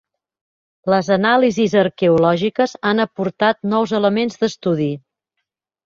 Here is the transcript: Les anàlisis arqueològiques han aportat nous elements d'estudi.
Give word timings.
Les 0.93 1.09
anàlisis 1.15 1.75
arqueològiques 1.83 2.75
han 2.91 3.07
aportat 3.07 3.63
nous 3.77 3.97
elements 4.03 4.43
d'estudi. 4.45 4.93